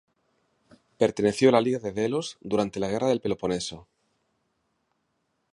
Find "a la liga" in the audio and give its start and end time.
1.49-1.77